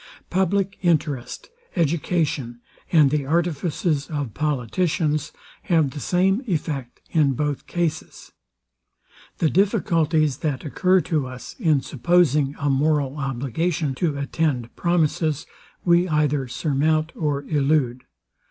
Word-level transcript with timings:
Public 0.31 0.79
interest, 0.81 1.51
education, 1.75 2.59
and 2.91 3.11
the 3.11 3.23
artifices 3.27 4.07
of 4.09 4.33
politicians, 4.33 5.31
have 5.65 5.91
the 5.91 5.99
same 5.99 6.41
effect 6.47 7.01
in 7.11 7.33
both 7.33 7.67
cases. 7.67 8.31
The 9.37 9.51
difficulties, 9.51 10.37
that 10.37 10.65
occur 10.65 11.01
to 11.01 11.27
us, 11.27 11.55
in 11.59 11.81
supposing 11.81 12.55
a 12.57 12.67
moral 12.67 13.17
obligation 13.17 13.93
to 13.93 14.17
attend 14.17 14.75
promises, 14.75 15.45
we 15.85 16.07
either 16.09 16.47
surmount 16.47 17.11
or 17.15 17.43
elude. 17.43 18.05